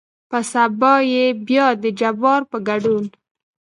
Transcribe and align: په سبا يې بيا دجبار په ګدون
په 0.29 0.39
سبا 0.51 0.93
يې 1.13 1.25
بيا 1.47 1.67
دجبار 1.83 2.41
په 2.51 2.57
ګدون 2.67 3.05